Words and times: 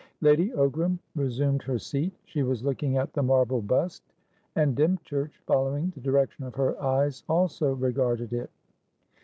Lady 0.21 0.49
Ogram 0.53 0.97
resumed 1.15 1.61
her 1.61 1.77
seat. 1.77 2.11
She 2.25 2.41
was 2.41 2.63
looking 2.63 2.97
at 2.97 3.13
the 3.13 3.21
marble 3.21 3.61
bust, 3.61 4.01
and 4.55 4.75
Dymchurch, 4.75 5.37
following 5.45 5.91
the 5.93 6.01
direction 6.01 6.43
of 6.43 6.55
her 6.55 6.81
eyes, 6.81 7.23
also 7.29 7.75
regarded 7.75 8.33
it. 8.33 8.49